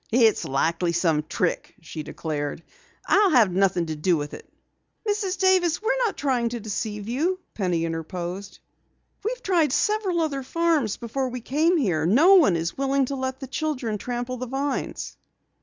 [0.11, 2.63] "It's likely some trick!" she declared.
[3.05, 4.51] "I'll have nothing to do with it!"
[5.07, 5.37] "Mrs.
[5.37, 8.61] Davis, we're not trying to deceive you," Penny interposed earnestly.
[9.25, 12.07] "We've tried several other farms before we came here.
[12.07, 15.17] No one is willing to let the children trample the vines."